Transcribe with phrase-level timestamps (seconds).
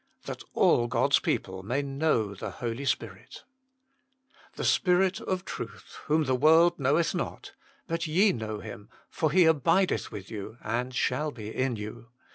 [0.25, 3.43] tlhat all (Bou a people ntajr hnoio the Spirit
[4.55, 7.53] "The Spirit of truth, whom the world knoweth not;
[7.85, 12.07] but ye know Him; for He abideth with you, and shall be in you.